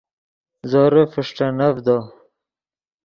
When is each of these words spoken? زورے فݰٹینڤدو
زورے 0.69 1.03
فݰٹینڤدو 1.11 1.97